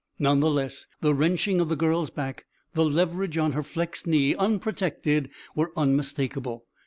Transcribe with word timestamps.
None 0.17 0.39
the 0.39 0.49
less 0.49 0.87
the 1.01 1.13
wrenching 1.13 1.61
of 1.61 1.69
the 1.69 1.75
girl's 1.75 2.09
back, 2.09 2.45
the 2.73 2.83
leverage 2.83 3.37
on 3.37 3.51
her 3.51 3.61
flexed 3.61 4.07
knee, 4.07 4.33
unprotected, 4.33 5.29
were 5.55 5.71
unmistakable. 5.77 6.65